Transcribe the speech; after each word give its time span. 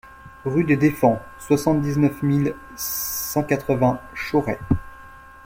Rue 0.45 0.63
des 0.63 0.77
Deffends, 0.77 1.21
soixante-dix-neuf 1.37 2.23
mille 2.23 2.55
cent 2.75 3.43
quatre-vingts 3.43 4.01
Chauray 4.15 4.57